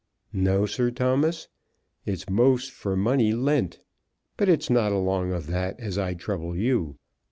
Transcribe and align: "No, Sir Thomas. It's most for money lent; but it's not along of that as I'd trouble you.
"No, 0.33 0.65
Sir 0.65 0.89
Thomas. 0.89 1.47
It's 2.07 2.27
most 2.27 2.71
for 2.71 2.97
money 2.97 3.33
lent; 3.35 3.81
but 4.35 4.49
it's 4.49 4.67
not 4.67 4.91
along 4.91 5.31
of 5.31 5.45
that 5.45 5.79
as 5.79 5.99
I'd 5.99 6.19
trouble 6.19 6.55
you. 6.57 6.97